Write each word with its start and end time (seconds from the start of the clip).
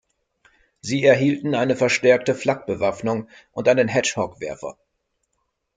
Sie 0.81 1.05
erhielten 1.05 1.53
eine 1.53 1.75
verstärkte 1.75 2.33
Flak-Bewaffnung 2.33 3.27
und 3.51 3.67
einen 3.67 3.87
Hedgehog-Werfer. 3.87 4.75